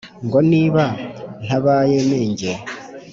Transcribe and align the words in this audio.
ngo 0.25 0.39
niba 0.51 0.83
ntabaye 1.45 1.97
menge 2.09 2.51